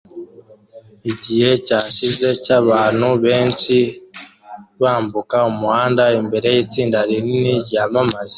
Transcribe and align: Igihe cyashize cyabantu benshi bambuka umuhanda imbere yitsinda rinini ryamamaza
Igihe 1.11 1.49
cyashize 1.67 2.27
cyabantu 2.43 3.07
benshi 3.25 3.75
bambuka 4.81 5.37
umuhanda 5.51 6.03
imbere 6.19 6.47
yitsinda 6.55 6.99
rinini 7.09 7.53
ryamamaza 7.65 8.29